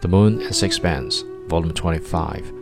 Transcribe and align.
The 0.00 0.08
Moon 0.08 0.40
and 0.40 0.54
Sixpence, 0.54 1.22
Volume 1.48 1.74
25. 1.74 2.52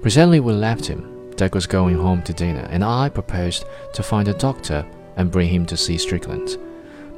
Presently 0.00 0.40
we 0.40 0.54
left 0.54 0.86
him. 0.86 1.30
Dirk 1.36 1.54
was 1.54 1.66
going 1.66 1.96
home 1.96 2.22
to 2.22 2.32
dinner, 2.32 2.66
and 2.70 2.82
I 2.82 3.10
proposed 3.10 3.66
to 3.92 4.02
find 4.02 4.28
a 4.28 4.32
doctor 4.32 4.86
and 5.16 5.30
bring 5.30 5.48
him 5.48 5.66
to 5.66 5.76
see 5.76 5.98
Strickland. 5.98 6.56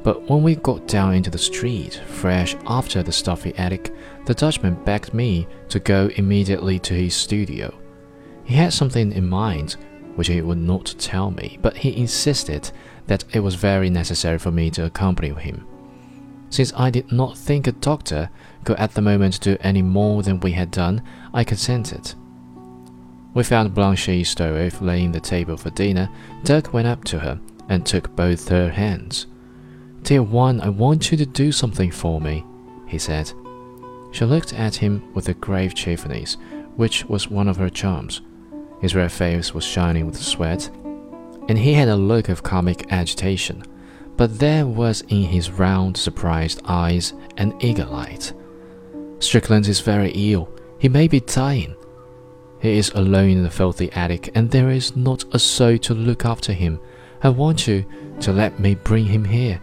But 0.03 0.29
when 0.29 0.41
we 0.41 0.55
got 0.55 0.87
down 0.87 1.13
into 1.13 1.29
the 1.29 1.37
street, 1.37 2.01
fresh 2.07 2.55
after 2.65 3.03
the 3.03 3.11
stuffy 3.11 3.53
attic, 3.55 3.93
the 4.25 4.33
Dutchman 4.33 4.83
begged 4.83 5.13
me 5.13 5.47
to 5.69 5.79
go 5.79 6.09
immediately 6.15 6.79
to 6.79 6.93
his 6.93 7.13
studio. 7.13 7.73
He 8.43 8.55
had 8.55 8.73
something 8.73 9.11
in 9.11 9.29
mind 9.29 9.75
which 10.15 10.27
he 10.27 10.41
would 10.41 10.57
not 10.57 10.95
tell 10.97 11.31
me, 11.31 11.57
but 11.61 11.77
he 11.77 11.95
insisted 11.95 12.71
that 13.07 13.23
it 13.33 13.39
was 13.39 13.55
very 13.55 13.89
necessary 13.89 14.37
for 14.37 14.51
me 14.51 14.69
to 14.71 14.85
accompany 14.85 15.29
him. 15.29 15.65
Since 16.49 16.73
I 16.75 16.89
did 16.89 17.11
not 17.11 17.37
think 17.37 17.67
a 17.67 17.71
doctor 17.71 18.29
could 18.65 18.77
at 18.77 18.93
the 18.93 19.01
moment 19.01 19.39
do 19.39 19.55
any 19.61 19.81
more 19.81 20.21
than 20.21 20.39
we 20.41 20.51
had 20.51 20.69
done, 20.69 21.01
I 21.33 21.43
consented. 21.43 22.13
We 23.33 23.43
found 23.43 23.73
Blanche 23.73 24.25
Stroeve 24.25 24.81
laying 24.81 25.13
the 25.13 25.21
table 25.21 25.55
for 25.55 25.69
dinner. 25.69 26.09
Dirk 26.43 26.73
went 26.73 26.87
up 26.87 27.05
to 27.05 27.19
her 27.19 27.39
and 27.69 27.85
took 27.85 28.13
both 28.15 28.49
her 28.49 28.69
hands. 28.69 29.27
Dear 30.11 30.23
one, 30.23 30.59
I 30.59 30.67
want 30.67 31.09
you 31.09 31.17
to 31.19 31.25
do 31.25 31.53
something 31.53 31.89
for 31.89 32.19
me, 32.19 32.43
he 32.85 32.97
said. 32.97 33.31
She 34.11 34.25
looked 34.25 34.51
at 34.53 34.75
him 34.75 35.01
with 35.13 35.29
a 35.29 35.33
grave 35.33 35.73
cheerfulness, 35.73 36.35
which 36.75 37.05
was 37.05 37.29
one 37.29 37.47
of 37.47 37.55
her 37.55 37.69
charms. 37.69 38.19
His 38.81 38.93
red 38.93 39.13
face 39.13 39.53
was 39.53 39.63
shining 39.63 40.05
with 40.05 40.17
sweat, 40.17 40.69
and 41.47 41.57
he 41.57 41.73
had 41.73 41.87
a 41.87 41.95
look 41.95 42.27
of 42.27 42.43
comic 42.43 42.91
agitation 42.91 43.63
but 44.17 44.39
there 44.39 44.67
was 44.67 44.99
in 45.07 45.23
his 45.23 45.49
round, 45.49 45.95
surprised 45.95 46.59
eyes 46.65 47.13
an 47.37 47.55
eager 47.61 47.85
light. 47.85 48.33
Strickland 49.19 49.65
is 49.69 49.79
very 49.79 50.11
ill. 50.11 50.49
He 50.77 50.89
may 50.89 51.07
be 51.07 51.21
dying. 51.21 51.73
He 52.59 52.77
is 52.77 52.89
alone 52.89 53.29
in 53.29 53.43
the 53.43 53.49
filthy 53.49 53.89
attic, 53.93 54.29
and 54.35 54.51
there 54.51 54.71
is 54.71 54.93
not 54.93 55.23
a 55.33 55.39
soul 55.39 55.77
to 55.77 55.93
look 55.93 56.25
after 56.25 56.51
him. 56.51 56.81
I 57.23 57.29
want 57.29 57.65
you 57.65 57.85
to 58.19 58.33
let 58.33 58.59
me 58.59 58.75
bring 58.75 59.05
him 59.05 59.23
here. 59.23 59.61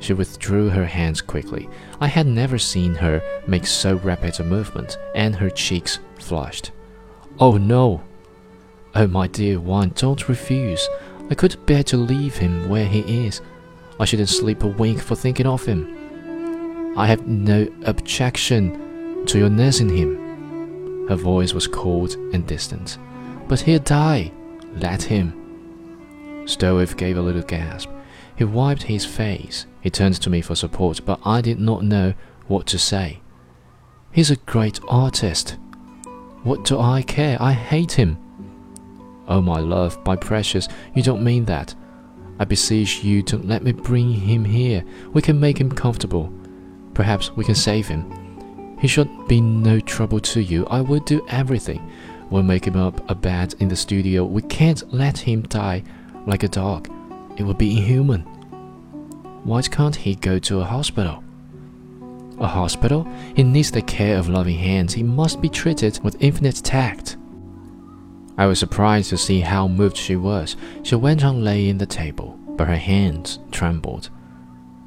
She 0.00 0.12
withdrew 0.12 0.68
her 0.68 0.84
hands 0.84 1.20
quickly. 1.20 1.68
I 2.00 2.08
had 2.08 2.26
never 2.26 2.58
seen 2.58 2.94
her 2.94 3.22
make 3.46 3.66
so 3.66 3.96
rapid 3.96 4.38
a 4.40 4.44
movement, 4.44 4.98
and 5.14 5.34
her 5.36 5.50
cheeks 5.50 5.98
flushed. 6.18 6.72
Oh 7.38 7.56
no! 7.56 8.02
Oh, 8.94 9.06
my 9.06 9.26
dear 9.26 9.58
one, 9.58 9.90
don't 9.96 10.28
refuse. 10.28 10.88
I 11.30 11.34
couldn't 11.34 11.66
bear 11.66 11.82
to 11.84 11.96
leave 11.96 12.36
him 12.36 12.68
where 12.68 12.86
he 12.86 13.26
is. 13.26 13.40
I 13.98 14.04
shouldn't 14.04 14.28
sleep 14.28 14.62
a 14.62 14.68
wink 14.68 15.00
for 15.00 15.16
thinking 15.16 15.46
of 15.46 15.64
him. 15.64 16.94
I 16.96 17.06
have 17.06 17.26
no 17.26 17.66
objection 17.84 19.24
to 19.26 19.38
your 19.38 19.48
nursing 19.48 19.88
him. 19.88 21.08
Her 21.08 21.16
voice 21.16 21.54
was 21.54 21.66
cold 21.66 22.12
and 22.32 22.46
distant. 22.46 22.98
But 23.48 23.60
he'll 23.60 23.80
die. 23.80 24.32
Let 24.76 25.02
him. 25.02 26.44
Stroeve 26.46 26.96
gave 26.96 27.16
a 27.16 27.22
little 27.22 27.42
gasp. 27.42 27.88
He 28.36 28.44
wiped 28.44 28.84
his 28.84 29.04
face. 29.04 29.66
He 29.80 29.90
turned 29.90 30.20
to 30.20 30.30
me 30.30 30.40
for 30.40 30.54
support, 30.54 31.00
but 31.04 31.20
I 31.24 31.40
did 31.40 31.60
not 31.60 31.84
know 31.84 32.14
what 32.46 32.66
to 32.68 32.78
say. 32.78 33.20
He's 34.12 34.30
a 34.30 34.36
great 34.36 34.80
artist. 34.88 35.56
What 36.42 36.64
do 36.64 36.78
I 36.78 37.02
care? 37.02 37.36
I 37.40 37.52
hate 37.52 37.92
him. 37.92 38.18
Oh, 39.26 39.40
my 39.40 39.60
love, 39.60 39.98
my 40.04 40.16
precious, 40.16 40.68
you 40.94 41.02
don't 41.02 41.24
mean 41.24 41.46
that. 41.46 41.74
I 42.38 42.44
beseech 42.44 43.04
you 43.04 43.22
to 43.22 43.38
let 43.38 43.62
me 43.62 43.72
bring 43.72 44.12
him 44.12 44.44
here. 44.44 44.84
We 45.12 45.22
can 45.22 45.38
make 45.40 45.58
him 45.58 45.70
comfortable. 45.70 46.32
Perhaps 46.92 47.32
we 47.32 47.44
can 47.44 47.54
save 47.54 47.86
him. 47.86 48.76
He 48.78 48.88
should 48.88 49.08
be 49.28 49.40
no 49.40 49.80
trouble 49.80 50.20
to 50.20 50.42
you. 50.42 50.66
I 50.66 50.80
will 50.80 51.00
do 51.00 51.24
everything. 51.28 51.90
We'll 52.30 52.42
make 52.42 52.66
him 52.66 52.76
up 52.76 53.08
a 53.08 53.14
bed 53.14 53.54
in 53.60 53.68
the 53.68 53.76
studio. 53.76 54.24
We 54.24 54.42
can't 54.42 54.92
let 54.92 55.16
him 55.16 55.42
die 55.42 55.82
like 56.26 56.42
a 56.42 56.48
dog. 56.48 56.90
It 57.36 57.44
would 57.44 57.58
be 57.58 57.76
inhuman. 57.76 58.26
Why 59.44 59.60
can't 59.60 59.94
he 59.94 60.14
go 60.14 60.38
to 60.38 60.60
a 60.60 60.64
hospital? 60.64 61.22
A 62.40 62.46
hospital? 62.46 63.06
He 63.36 63.42
needs 63.42 63.70
the 63.70 63.82
care 63.82 64.16
of 64.16 64.28
loving 64.28 64.58
hands. 64.58 64.94
He 64.94 65.02
must 65.02 65.42
be 65.42 65.50
treated 65.50 66.02
with 66.02 66.16
infinite 66.20 66.62
tact. 66.64 67.18
I 68.38 68.46
was 68.46 68.58
surprised 68.58 69.10
to 69.10 69.18
see 69.18 69.40
how 69.40 69.68
moved 69.68 69.98
she 69.98 70.16
was. 70.16 70.56
She 70.82 70.96
went 70.96 71.24
on 71.24 71.44
laying 71.44 71.76
the 71.76 71.86
table, 71.86 72.38
but 72.56 72.68
her 72.68 72.76
hands 72.76 73.38
trembled. 73.52 74.08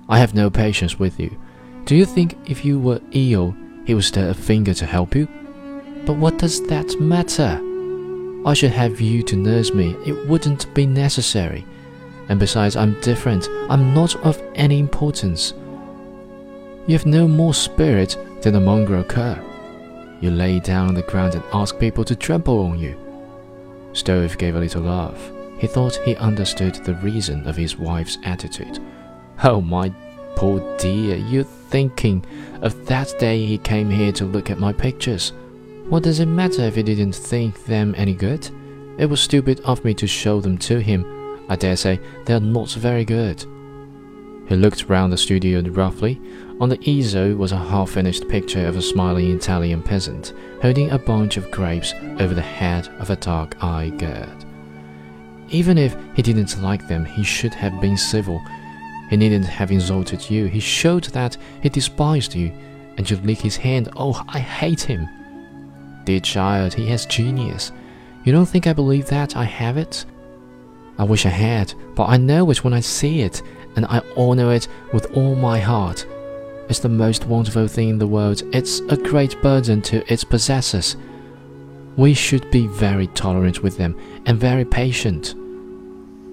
I 0.10 0.18
have 0.18 0.34
no 0.34 0.50
patience 0.50 0.98
with 0.98 1.20
you. 1.20 1.40
Do 1.86 1.96
you 1.96 2.06
think 2.06 2.36
if 2.50 2.66
you 2.66 2.80
were 2.80 3.00
ill, 3.12 3.56
he 3.86 3.94
would 3.94 4.04
stir 4.04 4.30
a 4.30 4.34
finger 4.34 4.74
to 4.74 4.86
help 4.86 5.16
you? 5.16 5.28
But 6.06 6.18
what 6.18 6.40
does 6.40 6.66
that 6.68 7.00
matter? 7.00 7.62
I 8.46 8.54
should 8.54 8.72
have 8.72 9.00
you 9.00 9.22
to 9.24 9.36
nurse 9.36 9.72
me. 9.72 9.96
It 10.06 10.28
wouldn't 10.28 10.74
be 10.74 10.86
necessary. 10.86 11.64
And 12.30 12.40
besides, 12.40 12.76
I'm 12.76 13.00
different. 13.02 13.48
I'm 13.70 13.94
not 13.94 14.16
of 14.18 14.42
any 14.56 14.80
importance. 14.80 15.54
You 16.88 16.94
have 16.94 17.06
no 17.06 17.28
more 17.28 17.54
spirit 17.54 18.18
than 18.42 18.56
a 18.56 18.60
mongrel 18.60 19.04
cur. 19.04 19.42
You 20.22 20.32
lay 20.32 20.60
down 20.60 20.88
on 20.88 20.94
the 20.96 21.02
ground 21.04 21.36
and 21.36 21.44
ask 21.54 21.78
people 21.80 22.04
to 22.06 22.16
trample 22.16 22.60
on 22.60 22.80
you. 22.80 22.98
Stroeve 23.94 24.38
gave 24.38 24.56
a 24.56 24.60
little 24.60 24.84
laugh. 24.84 25.32
He 25.60 25.68
thought 25.68 25.96
he 26.06 26.16
understood 26.16 26.76
the 26.76 26.96
reason 26.96 27.48
of 27.48 27.56
his 27.56 27.78
wife's 27.78 28.18
attitude. 28.24 28.80
Oh, 29.44 29.62
my 29.62 29.92
poor 30.36 30.78
dear, 30.78 31.16
you're 31.16 31.44
thinking 31.44 32.26
of 32.62 32.86
that 32.86 33.14
day 33.20 33.46
he 33.46 33.58
came 33.58 33.90
here 33.90 34.12
to 34.14 34.26
look 34.26 34.50
at 34.50 34.60
my 34.60 34.72
pictures. 34.72 35.34
What 35.90 36.04
does 36.04 36.20
it 36.20 36.28
matter 36.28 36.62
if 36.64 36.76
he 36.76 36.84
didn't 36.84 37.14
think 37.14 37.66
them 37.66 37.96
any 37.98 38.14
good? 38.14 38.50
It 38.98 39.08
was 39.08 39.22
stupid 39.22 39.60
of 39.62 39.84
me 39.84 39.94
to 39.96 40.08
show 40.08 40.42
them 40.42 40.58
to 40.60 40.80
him. 40.80 41.17
I 41.50 41.56
dare 41.56 41.76
say 41.76 42.00
they 42.26 42.34
are 42.34 42.40
not 42.40 42.72
very 42.72 43.06
good. 43.06 43.46
He 44.48 44.56
looked 44.56 44.90
round 44.90 45.12
the 45.12 45.18
studio 45.18 45.62
roughly. 45.62 46.22
On 46.60 46.70
the 46.70 46.80
easel 46.90 47.36
was 47.36 47.52
a 47.52 47.58
half 47.58 47.92
finished 47.92 48.28
picture 48.28 48.66
of 48.66 48.78
a 48.78 48.82
smiling 48.82 49.32
Italian 49.36 49.84
peasant 49.84 50.34
holding 50.62 50.90
a 50.90 50.98
bunch 50.98 51.38
of 51.38 51.52
grapes 51.52 51.94
over 52.20 52.34
the 52.34 52.42
head 52.42 52.88
of 53.00 53.10
a 53.10 53.16
dark 53.16 53.62
eyed 53.64 54.00
girl. 54.00 54.28
Even 55.50 55.78
if 55.78 55.96
he 56.16 56.22
didn't 56.22 56.62
like 56.62 56.88
them, 56.88 57.06
he 57.06 57.24
should 57.24 57.54
have 57.54 57.80
been 57.80 57.98
civil. 57.98 58.42
He 59.10 59.18
needn't 59.18 59.46
have 59.46 59.72
insulted 59.72 60.30
you. 60.30 60.48
He 60.48 60.60
showed 60.60 61.06
that 61.06 61.38
he 61.62 61.70
despised 61.70 62.36
you, 62.36 62.52
and 62.98 63.10
you 63.10 63.18
lick 63.18 63.40
his 63.40 63.56
hand. 63.56 63.90
Oh, 63.96 64.22
I 64.28 64.40
hate 64.40 64.82
him. 64.82 65.08
Dear 66.06 66.20
child, 66.20 66.74
he 66.74 66.88
has 66.88 67.06
genius. 67.06 67.72
You 68.24 68.34
don't 68.34 68.46
think 68.46 68.68
I 68.68 68.74
believe 68.74 69.08
that 69.08 69.38
I 69.38 69.46
have 69.46 69.78
it? 69.78 70.06
I 70.98 71.04
wish 71.04 71.26
I 71.26 71.30
had, 71.30 71.74
but 71.96 72.10
I 72.10 72.18
know 72.18 72.50
it 72.50 72.64
when 72.64 72.74
I 72.74 72.80
see 72.80 73.22
it, 73.22 73.42
and 73.76 73.86
I 73.86 74.02
honor 74.16 74.54
it 74.54 74.68
with 74.92 75.16
all 75.16 75.36
my 75.36 75.60
heart. 75.60 76.06
It's 76.70 76.80
the 76.80 76.90
most 76.90 77.26
wonderful 77.26 77.68
thing 77.68 77.90
in 77.90 77.98
the 77.98 78.08
world. 78.08 78.42
It's 78.54 78.80
a 78.90 78.98
great 78.98 79.42
burden 79.42 79.82
to 79.84 80.12
its 80.12 80.24
possessors. 80.24 80.98
We 81.96 82.14
should 82.14 82.50
be 82.52 82.68
very 82.68 83.08
tolerant 83.08 83.64
with 83.64 83.78
them 83.78 83.96
and 84.26 84.40
very 84.40 84.66
patient. 84.66 85.36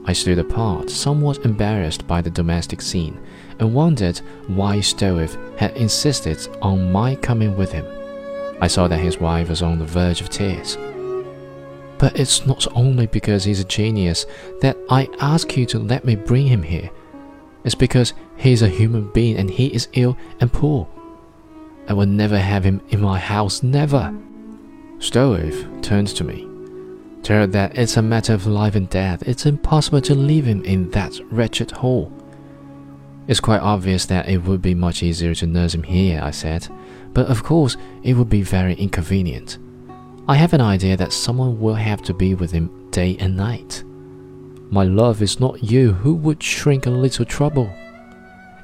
I 0.06 0.12
stood 0.12 0.38
apart, 0.38 0.90
somewhat 0.90 1.44
embarrassed 1.44 2.06
by 2.06 2.20
the 2.20 2.30
domestic 2.30 2.82
scene, 2.82 3.18
and 3.58 3.74
wondered 3.74 4.18
why 4.48 4.78
Stroeve 4.80 5.58
had 5.58 5.76
insisted 5.76 6.38
on 6.60 6.92
my 6.92 7.14
coming 7.14 7.56
with 7.56 7.72
him. 7.72 7.86
I 8.60 8.66
saw 8.66 8.88
that 8.88 8.98
his 8.98 9.18
wife 9.18 9.48
was 9.48 9.62
on 9.62 9.78
the 9.78 9.84
verge 9.84 10.20
of 10.20 10.28
tears. 10.28 10.76
But 11.98 12.18
it's 12.18 12.46
not 12.46 12.66
only 12.76 13.06
because 13.06 13.44
he's 13.44 13.60
a 13.60 13.64
genius 13.64 14.26
that 14.60 14.76
I 14.90 15.08
ask 15.20 15.56
you 15.56 15.66
to 15.66 15.78
let 15.78 16.04
me 16.04 16.16
bring 16.16 16.46
him 16.46 16.62
here. 16.62 16.90
It's 17.64 17.74
because 17.74 18.12
he 18.36 18.52
is 18.52 18.62
a 18.62 18.68
human 18.68 19.10
being 19.12 19.36
and 19.36 19.48
he 19.48 19.68
is 19.68 19.88
ill 19.92 20.16
and 20.40 20.52
poor. 20.52 20.88
I 21.88 21.92
will 21.92 22.06
never 22.06 22.38
have 22.38 22.64
him 22.64 22.80
in 22.88 23.00
my 23.00 23.18
house, 23.18 23.62
never. 23.62 24.14
Stroeve 24.98 25.82
turned 25.82 26.08
to 26.08 26.24
me. 26.24 26.48
Tell 27.22 27.40
her 27.40 27.46
that 27.48 27.78
it's 27.78 27.96
a 27.96 28.02
matter 28.02 28.34
of 28.34 28.46
life 28.46 28.74
and 28.74 28.88
death. 28.88 29.26
It's 29.26 29.46
impossible 29.46 30.00
to 30.02 30.14
leave 30.14 30.44
him 30.44 30.62
in 30.64 30.90
that 30.90 31.18
wretched 31.30 31.70
hole. 31.70 32.12
It's 33.26 33.40
quite 33.40 33.60
obvious 33.60 34.04
that 34.06 34.28
it 34.28 34.44
would 34.44 34.60
be 34.60 34.74
much 34.74 35.02
easier 35.02 35.34
to 35.36 35.46
nurse 35.46 35.74
him 35.74 35.84
here, 35.84 36.20
I 36.22 36.30
said, 36.30 36.68
but 37.14 37.26
of 37.28 37.42
course 37.42 37.78
it 38.02 38.14
would 38.14 38.28
be 38.28 38.42
very 38.42 38.74
inconvenient. 38.74 39.58
I 40.26 40.36
have 40.36 40.54
an 40.54 40.62
idea 40.62 40.96
that 40.96 41.12
someone 41.12 41.60
will 41.60 41.74
have 41.74 42.00
to 42.04 42.14
be 42.14 42.34
with 42.34 42.50
him 42.50 42.90
day 42.90 43.14
and 43.20 43.36
night. 43.36 43.84
My 44.70 44.82
love 44.82 45.20
is 45.20 45.38
not 45.38 45.62
you 45.62 45.92
who 45.92 46.14
would 46.14 46.42
shrink 46.42 46.86
a 46.86 46.90
little 46.90 47.26
trouble. 47.26 47.70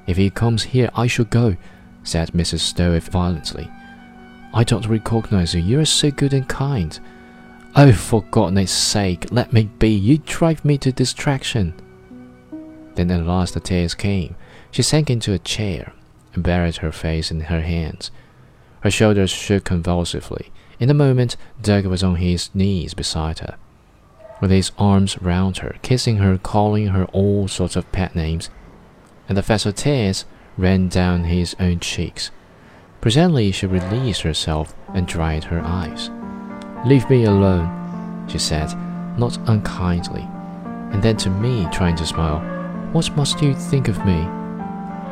If 0.07 0.17
he 0.17 0.31
comes 0.31 0.63
here, 0.63 0.89
I 0.95 1.07
shall 1.07 1.27
go, 1.27 1.57
said 2.03 2.31
Mrs. 2.31 2.61
Stroeve 2.61 3.11
violently. 3.11 3.71
I 4.55 4.65
don't 4.65 4.87
recognize 4.87 5.55
you. 5.55 5.61
You 5.61 5.81
are 5.81 5.85
so 5.85 6.11
good 6.11 6.33
and 6.33 6.49
kind. 6.49 6.99
Oh, 7.77 7.93
for 7.93 8.23
goodness 8.31 8.73
sake, 8.73 9.31
let 9.31 9.53
me 9.53 9.65
be. 9.65 9.91
You 9.91 10.17
drive 10.17 10.65
me 10.65 10.79
to 10.79 10.91
distraction. 10.93 11.75
Then 12.95 13.11
at 13.11 13.27
last 13.27 13.53
the 13.53 13.61
tears 13.61 13.95
came. 13.95 14.35
She 14.71 14.83
sank 14.83 15.11
into 15.11 15.35
a 15.35 15.39
chair 15.39 15.93
and 16.33 16.43
buried 16.43 16.77
her 16.77 16.91
face 16.91 17.31
in 17.31 17.43
her 17.43 17.61
hands. 17.61 18.11
Her 18.81 18.91
shoulders 18.91 19.31
shook 19.31 19.65
convulsively. 19.65 20.51
In 20.81 20.89
a 20.89 20.95
moment, 20.95 21.37
Dirk 21.61 21.85
was 21.85 22.03
on 22.03 22.17
his 22.17 22.49
knees 22.55 22.95
beside 22.95 23.41
her, 23.41 23.57
with 24.41 24.51
his 24.51 24.73
arms 24.79 25.21
round 25.21 25.59
her, 25.59 25.77
kissing 25.83 26.17
her, 26.17 26.39
calling 26.39 26.87
her 26.87 27.05
all 27.13 27.49
sorts 27.49 27.77
of 27.77 27.93
pet 27.93 28.17
names, 28.17 28.49
and 29.29 29.37
the 29.37 29.43
fast 29.43 29.77
tears 29.77 30.25
ran 30.57 30.89
down 30.89 31.25
his 31.25 31.55
own 31.61 31.81
cheeks. 31.81 32.31
Presently, 33.03 33.53
she 33.53 33.67
released 33.67 34.23
herself 34.23 34.75
and 34.95 35.07
dried 35.07 35.45
her 35.45 35.61
eyes. 35.61 36.09
Leave 36.87 37.09
me 37.11 37.25
alone, 37.25 38.27
she 38.27 38.39
said, 38.39 38.73
not 39.19 39.37
unkindly, 39.49 40.27
and 40.93 41.03
then 41.03 41.19
to 41.19 41.29
me, 41.29 41.69
trying 41.71 41.97
to 41.97 42.07
smile, 42.07 42.41
What 42.93 43.15
must 43.15 43.43
you 43.43 43.55
think 43.55 43.89
of 43.89 44.07
me? 44.07 44.27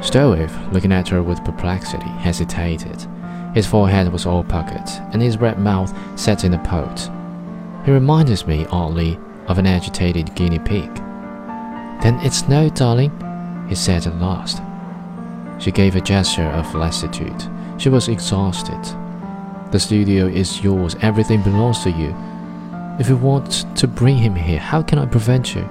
Stroeve, 0.01 0.73
looking 0.73 0.93
at 0.93 1.09
her 1.09 1.23
with 1.23 1.45
perplexity, 1.45 2.09
hesitated. 2.09 3.07
His 3.55 3.67
forehead 3.67 4.13
was 4.13 4.27
all 4.27 4.45
puckered, 4.45 4.89
and 5.13 5.23
his 5.23 5.39
red 5.39 5.59
mouth 5.59 5.93
set 6.19 6.45
in 6.45 6.55
a 6.55 6.59
pout. 6.65 7.11
He 7.85 7.93
reminded 7.93 8.47
me 8.47 8.67
oddly 8.71 9.19
of 9.47 9.59
an 9.59 9.67
agitated 9.67 10.35
guinea 10.35 10.59
pig. 10.59 10.95
Then 12.03 12.19
it's 12.23 12.49
no, 12.49 12.69
darling, 12.69 13.11
he 13.69 13.75
said 13.75 14.07
at 14.07 14.21
last. 14.21 14.63
She 15.63 15.73
gave 15.73 15.97
a 15.97 16.01
gesture 16.01 16.47
of 16.47 16.75
lassitude. 16.75 17.43
She 17.79 17.89
was 17.89 18.09
exhausted. 18.09 18.81
The 19.73 19.81
studio 19.81 20.27
is 20.27 20.63
yours, 20.63 20.97
everything 21.03 21.43
belongs 21.43 21.83
to 21.83 21.91
you. 21.91 22.15
If 23.01 23.09
you 23.09 23.17
want 23.17 23.65
to 23.77 23.87
bring 23.87 24.17
him 24.17 24.35
here, 24.35 24.59
how 24.59 24.83
can 24.83 24.99
I 24.99 25.07
prevent 25.07 25.55
you? 25.55 25.63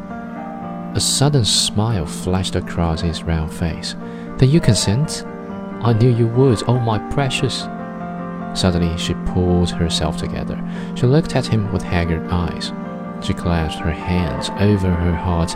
A 0.93 0.99
sudden 0.99 1.45
smile 1.45 2.05
flashed 2.05 2.55
across 2.55 3.01
his 3.01 3.23
round 3.23 3.53
face. 3.53 3.95
Then 4.37 4.49
you 4.49 4.59
consent? 4.59 5.25
I 5.81 5.93
knew 5.93 6.09
you 6.09 6.27
would, 6.27 6.63
oh 6.67 6.79
my 6.79 6.99
precious. 7.11 7.67
Suddenly 8.53 8.97
she 8.97 9.13
pulled 9.25 9.69
herself 9.69 10.17
together. 10.17 10.61
She 10.95 11.05
looked 11.05 11.35
at 11.35 11.45
him 11.45 11.71
with 11.71 11.83
haggard 11.83 12.27
eyes. 12.29 12.71
She 13.25 13.33
clasped 13.33 13.81
her 13.81 13.91
hands 13.91 14.49
over 14.59 14.89
her 14.89 15.15
heart 15.15 15.55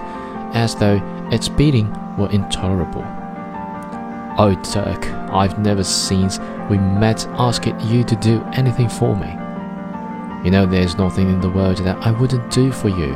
as 0.56 0.76
though 0.76 1.02
its 1.32 1.50
beating 1.50 1.92
were 2.18 2.30
intolerable. 2.32 3.04
Oh, 4.38 4.56
Dirk, 4.74 5.08
I've 5.32 5.60
never 5.60 5.84
since 5.84 6.40
we 6.70 6.78
met 6.78 7.28
asked 7.32 7.66
you 7.66 8.04
to 8.04 8.16
do 8.16 8.44
anything 8.54 8.90
for 8.90 9.16
me. 9.16 9.38
You 10.46 10.52
know 10.52 10.66
there's 10.66 10.98
nothing 10.98 11.30
in 11.30 11.42
the 11.42 11.50
world 11.50 11.78
that 11.78 11.98
I 11.98 12.12
wouldn't 12.12 12.50
do 12.52 12.72
for 12.72 12.90
you. 12.90 13.14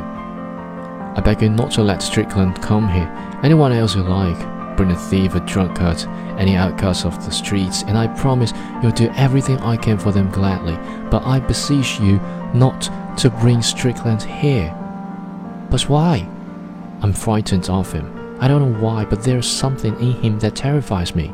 I 1.16 1.22
beg 1.24 1.42
you 1.42 1.48
not 1.48 1.70
to 1.72 1.82
let 1.82 2.02
Strickland 2.02 2.60
come 2.62 2.88
here. 2.88 3.10
Anyone 3.42 3.72
else 3.72 3.96
you 3.96 4.02
like. 4.02 4.55
Bring 4.76 4.90
a 4.90 4.96
thief, 4.96 5.34
a 5.34 5.40
drunkard, 5.40 6.02
any 6.38 6.54
outcast 6.54 7.06
of 7.06 7.24
the 7.24 7.30
streets, 7.30 7.82
and 7.82 7.96
I 7.96 8.08
promise 8.08 8.52
you'll 8.82 8.92
do 8.92 9.10
everything 9.16 9.58
I 9.60 9.76
can 9.76 9.98
for 9.98 10.12
them 10.12 10.30
gladly. 10.30 10.76
But 11.10 11.24
I 11.24 11.40
beseech 11.40 11.98
you 11.98 12.20
not 12.52 12.90
to 13.18 13.30
bring 13.30 13.62
Strickland 13.62 14.22
here. 14.22 14.74
But 15.70 15.88
why? 15.88 16.28
I'm 17.02 17.12
frightened 17.12 17.70
of 17.70 17.90
him. 17.90 18.36
I 18.40 18.48
don't 18.48 18.72
know 18.72 18.80
why, 18.80 19.06
but 19.06 19.22
there's 19.22 19.48
something 19.48 19.98
in 19.98 20.12
him 20.12 20.38
that 20.40 20.56
terrifies 20.56 21.14
me. 21.14 21.32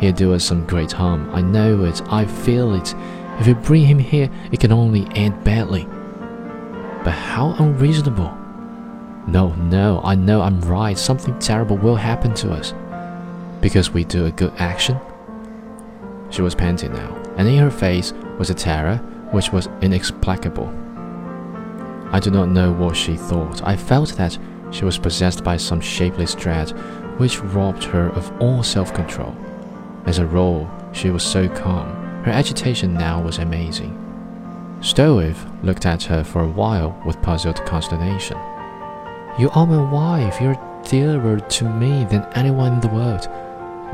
He'll 0.00 0.12
do 0.12 0.34
us 0.34 0.44
some 0.44 0.66
great 0.66 0.92
harm. 0.92 1.30
I 1.34 1.40
know 1.40 1.84
it. 1.84 2.02
I 2.08 2.26
feel 2.26 2.74
it. 2.74 2.94
If 3.38 3.46
you 3.46 3.54
bring 3.54 3.86
him 3.86 3.98
here, 3.98 4.28
it 4.50 4.60
can 4.60 4.72
only 4.72 5.06
end 5.14 5.42
badly. 5.42 5.86
But 7.04 7.12
how 7.12 7.54
unreasonable! 7.58 8.41
No, 9.26 9.54
no, 9.54 10.00
I 10.02 10.14
know 10.14 10.42
I'm 10.42 10.60
right. 10.62 10.98
Something 10.98 11.38
terrible 11.38 11.76
will 11.76 11.96
happen 11.96 12.34
to 12.34 12.52
us. 12.52 12.74
Because 13.60 13.90
we 13.90 14.04
do 14.04 14.26
a 14.26 14.32
good 14.32 14.52
action? 14.58 14.98
She 16.30 16.42
was 16.42 16.54
panting 16.54 16.92
now, 16.92 17.14
and 17.36 17.46
in 17.46 17.58
her 17.58 17.70
face 17.70 18.12
was 18.38 18.50
a 18.50 18.54
terror 18.54 18.96
which 19.30 19.52
was 19.52 19.68
inexplicable. 19.80 20.66
I 22.10 22.20
do 22.20 22.30
not 22.30 22.48
know 22.48 22.72
what 22.72 22.96
she 22.96 23.16
thought. 23.16 23.62
I 23.62 23.76
felt 23.76 24.10
that 24.16 24.38
she 24.70 24.84
was 24.84 24.98
possessed 24.98 25.44
by 25.44 25.56
some 25.56 25.80
shapeless 25.80 26.34
dread 26.34 26.70
which 27.18 27.40
robbed 27.40 27.84
her 27.84 28.08
of 28.10 28.32
all 28.40 28.62
self 28.62 28.92
control. 28.92 29.36
As 30.06 30.18
a 30.18 30.26
rule, 30.26 30.68
she 30.92 31.10
was 31.10 31.22
so 31.22 31.48
calm. 31.48 31.88
Her 32.24 32.32
agitation 32.32 32.94
now 32.94 33.22
was 33.22 33.38
amazing. 33.38 33.98
Stroeve 34.80 35.38
looked 35.62 35.86
at 35.86 36.02
her 36.04 36.24
for 36.24 36.42
a 36.42 36.48
while 36.48 37.00
with 37.06 37.22
puzzled 37.22 37.64
consternation. 37.64 38.36
You 39.38 39.48
are 39.50 39.66
my 39.66 39.90
wife. 39.90 40.40
You're 40.42 40.60
dearer 40.84 41.40
to 41.40 41.64
me 41.64 42.04
than 42.04 42.26
anyone 42.34 42.74
in 42.74 42.80
the 42.80 42.88
world. 42.88 43.28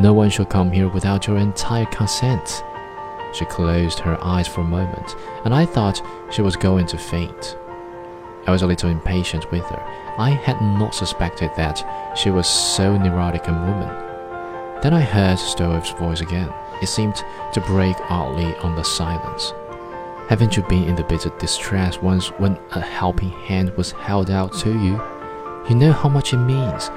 No 0.00 0.12
one 0.12 0.30
shall 0.30 0.44
come 0.44 0.72
here 0.72 0.88
without 0.88 1.28
your 1.28 1.38
entire 1.38 1.86
consent. 1.86 2.64
She 3.32 3.44
closed 3.44 4.00
her 4.00 4.18
eyes 4.24 4.48
for 4.48 4.62
a 4.62 4.64
moment, 4.64 5.14
and 5.44 5.54
I 5.54 5.64
thought 5.64 6.02
she 6.32 6.42
was 6.42 6.56
going 6.56 6.86
to 6.86 6.98
faint. 6.98 7.56
I 8.48 8.50
was 8.50 8.62
a 8.62 8.66
little 8.66 8.90
impatient 8.90 9.48
with 9.52 9.64
her. 9.66 9.80
I 10.18 10.30
had 10.30 10.60
not 10.60 10.94
suspected 10.94 11.50
that 11.56 12.16
she 12.16 12.30
was 12.30 12.48
so 12.48 12.96
neurotic 12.96 13.46
a 13.46 13.52
woman. 13.52 14.80
Then 14.82 14.92
I 14.92 15.02
heard 15.02 15.38
Stroeve's 15.38 15.90
voice 15.90 16.20
again. 16.20 16.52
It 16.82 16.88
seemed 16.88 17.22
to 17.52 17.60
break 17.60 17.96
oddly 18.10 18.56
on 18.56 18.74
the 18.74 18.82
silence. 18.82 19.52
Haven't 20.28 20.56
you 20.56 20.64
been 20.64 20.84
in 20.84 20.96
the 20.96 21.04
bitter 21.04 21.30
distress 21.38 22.02
once 22.02 22.28
when 22.38 22.58
a 22.72 22.80
helping 22.80 23.30
hand 23.30 23.76
was 23.76 23.92
held 23.92 24.30
out 24.30 24.52
to 24.60 24.70
you? 24.70 25.00
You 25.68 25.74
know 25.74 25.92
how 25.92 26.08
much 26.08 26.32
it 26.32 26.38
means. 26.38 26.90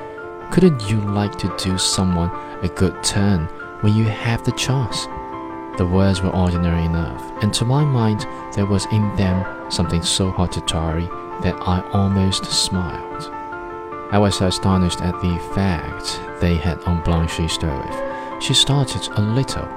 Couldn't 0.49 0.89
you 0.89 1.01
like 1.01 1.37
to 1.39 1.53
do 1.57 1.77
someone 1.77 2.31
a 2.63 2.69
good 2.69 3.03
turn 3.03 3.47
when 3.81 3.93
you 3.93 4.05
have 4.05 4.45
the 4.45 4.53
chance? 4.53 5.07
The 5.77 5.85
words 5.85 6.21
were 6.21 6.29
ordinary 6.29 6.85
enough, 6.85 7.21
and 7.43 7.53
to 7.53 7.65
my 7.65 7.83
mind 7.83 8.25
there 8.53 8.65
was 8.65 8.85
in 8.85 9.13
them 9.17 9.45
something 9.69 10.01
so 10.01 10.31
hot 10.31 10.53
to 10.53 10.61
tarry 10.61 11.07
that 11.41 11.57
I 11.59 11.81
almost 11.91 12.45
smiled. 12.45 13.29
I 14.13 14.17
was 14.17 14.39
astonished 14.39 15.01
at 15.01 15.19
the 15.19 15.35
effect 15.35 16.21
they 16.39 16.55
had 16.55 16.81
on 16.83 17.03
Blanche 17.03 17.51
Stroeve. 17.51 18.41
She 18.41 18.53
started 18.53 19.05
a 19.17 19.21
little 19.21 19.67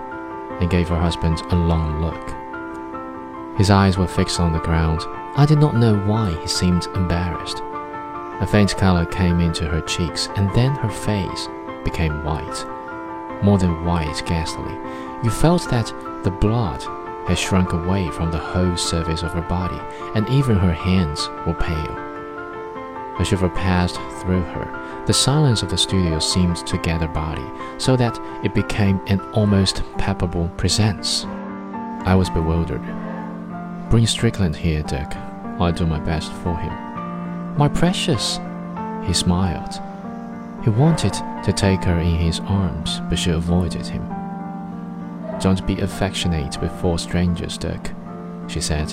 and 0.61 0.70
gave 0.70 0.88
her 0.88 1.00
husband 1.00 1.41
a 1.50 1.56
long 1.56 2.00
look. 2.00 3.58
His 3.58 3.70
eyes 3.70 3.98
were 3.98 4.06
fixed 4.06 4.39
on 4.39 4.53
the 4.53 4.60
ground. 4.60 5.01
I 5.36 5.46
did 5.46 5.58
not 5.58 5.74
know 5.74 5.96
why 5.96 6.31
he 6.41 6.46
seemed 6.46 6.86
embarrassed. 6.94 7.60
A 8.41 8.46
faint 8.46 8.76
color 8.76 9.06
came 9.06 9.41
into 9.41 9.67
her 9.67 9.81
cheeks, 9.82 10.29
and 10.36 10.53
then 10.55 10.74
her 10.74 10.91
face 10.91 11.48
became 11.84 12.24
white. 12.24 12.64
More 13.43 13.58
than 13.58 13.84
white, 13.84 14.22
ghastly. 14.26 14.72
You 15.22 15.31
felt 15.31 15.69
that 15.70 15.86
the 16.24 16.31
blood 16.31 16.82
had 17.26 17.38
shrunk 17.38 17.72
away 17.72 18.10
from 18.10 18.31
the 18.31 18.38
whole 18.38 18.76
surface 18.76 19.22
of 19.22 19.32
her 19.32 19.43
body, 19.43 19.81
and 20.14 20.29
even 20.29 20.56
her 20.56 20.72
hands 20.72 21.29
were 21.46 21.55
pale. 21.55 21.96
A 23.20 23.24
shiver 23.24 23.48
passed 23.48 23.96
through 24.20 24.43
her. 24.43 25.05
The 25.06 25.12
silence 25.12 25.62
of 25.62 25.70
the 25.70 25.79
studio 25.79 26.19
seemed 26.19 26.56
to 26.67 26.79
gather 26.79 27.06
body, 27.06 27.46
so 27.79 27.96
that 27.96 28.19
it 28.44 28.55
became 28.55 29.00
an 29.06 29.20
almost 29.32 29.82
palpable 29.96 30.48
presence. 30.56 31.24
I 32.05 32.14
was 32.14 32.29
bewildered. 32.29 32.82
Bring 33.91 34.06
Strickland 34.06 34.56
here, 34.56 34.82
Dirk. 34.82 35.14
I'll 35.60 35.72
do 35.72 35.86
my 35.86 36.00
best 36.00 36.32
for 36.32 36.56
him. 36.56 36.83
My 37.56 37.69
precious! 37.69 38.41
He 39.05 39.13
smiled. 39.13 39.81
He 40.65 40.70
wanted 40.70 41.13
to 41.13 41.53
take 41.53 41.84
her 41.84 42.01
in 42.01 42.17
his 42.17 42.41
arms, 42.41 43.01
but 43.08 43.17
she 43.17 43.31
avoided 43.31 43.87
him. 43.87 44.08
Don't 45.41 45.65
be 45.65 45.79
affectionate 45.81 46.58
before 46.61 46.99
strangers, 46.99 47.56
Dirk, 47.56 47.91
she 48.49 48.61
said. 48.61 48.93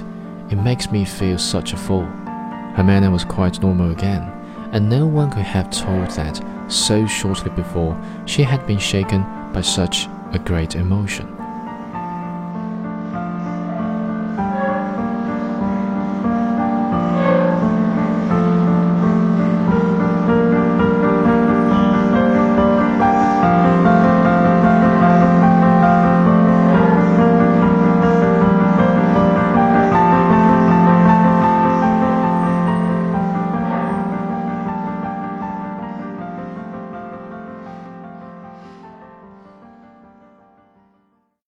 It 0.51 0.57
makes 0.57 0.91
me 0.91 1.05
feel 1.05 1.39
such 1.39 1.73
a 1.73 1.77
fool. 1.77 2.05
Her 2.05 2.83
manner 2.83 3.09
was 3.09 3.25
quite 3.25 3.61
normal 3.61 3.91
again, 3.91 4.31
and 4.73 4.87
no 4.89 5.07
one 5.07 5.31
could 5.31 5.43
have 5.43 5.71
told 5.71 6.11
that 6.11 6.39
so 6.71 7.07
shortly 7.07 7.49
before 7.51 7.99
she 8.25 8.43
had 8.43 8.67
been 8.67 8.79
shaken 8.79 9.23
by 9.53 9.61
such 9.61 10.07
a 10.33 10.39
great 10.39 10.75
emotion. 10.75 11.40